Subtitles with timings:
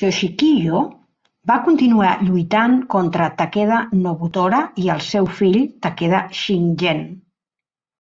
[0.00, 0.82] Yoshikiyo
[1.50, 7.02] va continuar lluitant contra Takeda Nobutora i el seu fill Takeda Shingen.